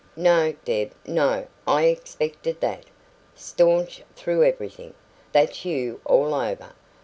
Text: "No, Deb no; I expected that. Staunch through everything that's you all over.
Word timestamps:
"No, 0.15 0.55
Deb 0.65 0.93
no; 1.05 1.45
I 1.67 1.83
expected 1.83 2.59
that. 2.61 2.85
Staunch 3.35 4.01
through 4.15 4.43
everything 4.45 4.95
that's 5.31 5.63
you 5.63 6.01
all 6.05 6.33
over. 6.33 6.71